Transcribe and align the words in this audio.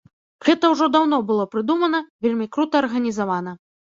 Гэта 0.45 0.69
ўжо 0.73 0.85
даўно 0.95 1.19
было 1.27 1.45
прыдумана, 1.53 1.99
вельмі 2.27 2.47
крута 2.57 2.81
арганізавана. 2.83 3.53